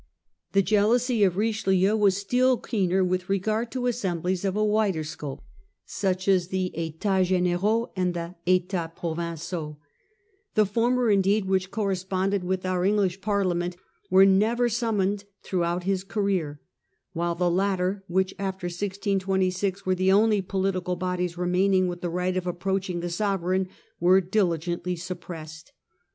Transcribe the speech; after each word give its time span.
The 0.53 0.63
jealousy 0.63 1.23
of 1.23 1.37
Richelieu 1.37 1.95
was 1.95 2.17
still 2.17 2.57
keener 2.57 3.03
with 3.03 3.29
regard 3.29 3.69
to 3.73 3.85
assemblies 3.85 4.43
of 4.43 4.55
a 4.55 4.65
wider 4.65 5.03
scope, 5.03 5.43
such 5.85 6.27
as 6.27 6.47
the 6.47 6.73
tltats 6.75 7.27
Gdnlraux 7.29 7.91
Etats 7.91 7.91
Cfni. 7.91 7.91
and 7.97 8.13
the 8.15 8.35
A 8.47 8.59
tats 8.61 8.99
Provinciaux. 8.99 9.77
The 10.55 10.65
former 10.65 11.11
in 11.11 11.19
r 11.19 11.19
provin^ 11.19 11.21
d 11.21 11.39
deed, 11.41 11.45
which 11.47 11.69
corresponded 11.69 12.43
with 12.43 12.65
our 12.65 12.83
English 12.83 13.19
ciaux. 13.19 13.21
Parliament, 13.21 13.77
were 14.09 14.25
never 14.25 14.69
summoned 14.69 15.25
through 15.43 15.63
out 15.65 15.83
his 15.83 16.03
career; 16.03 16.59
while 17.13 17.35
the 17.35 17.47
latter, 17.51 18.03
which 18.07 18.33
after 18.39 18.65
1626 18.65 19.85
were 19.85 19.93
the 19.93 20.11
only 20.11 20.41
political 20.41 20.95
bodies 20.95 21.37
remaining 21.37 21.87
with 21.87 22.01
the 22.01 22.09
right 22.09 22.35
of 22.35 22.47
approaching 22.47 23.01
the 23.01 23.09
sovereign, 23.11 23.69
were 23.99 24.19
diligently 24.19 24.95
suppressed. 24.95 25.73